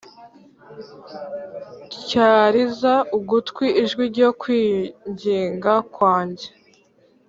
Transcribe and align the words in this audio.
Tyariza 2.03 2.93
ugutwi 3.17 3.65
ijwi 3.83 4.03
ryo 4.13 4.29
kwinginga 4.41 5.73
kwanjye 5.93 6.47